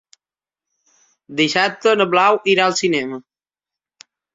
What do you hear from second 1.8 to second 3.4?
na Blau irà al cinema.